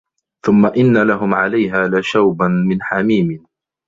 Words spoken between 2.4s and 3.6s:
مِن حَميمٍ